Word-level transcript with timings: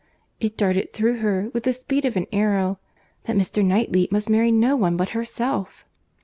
It 0.39 0.57
darted 0.57 0.93
through 0.93 1.19
her, 1.19 1.51
with 1.53 1.61
the 1.61 1.73
speed 1.73 2.05
of 2.05 2.15
an 2.15 2.25
arrow, 2.33 2.79
that 3.25 3.35
Mr. 3.35 3.63
Knightley 3.63 4.07
must 4.09 4.31
marry 4.31 4.51
no 4.51 4.75
one 4.75 4.97
but 4.97 5.09
herself! 5.09 5.85